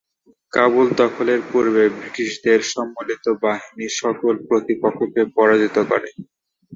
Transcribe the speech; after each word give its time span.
কাবুল 0.53 0.87
দখলের 0.99 1.39
পূর্বে 1.51 1.83
ব্রিটিশদের 1.97 2.59
সম্মিলিত 2.71 3.25
বাহিনী 3.43 3.87
সকল 4.01 4.33
প্রতিপক্ষকে 4.47 5.21
পরাজিত 5.35 5.77
করে। 5.91 6.09